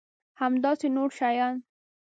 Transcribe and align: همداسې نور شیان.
همداسې 0.41 0.87
نور 0.95 1.09
شیان. 1.17 1.55